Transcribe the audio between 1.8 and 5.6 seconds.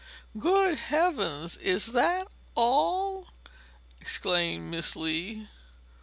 that all?" exclaimed Miss Lee.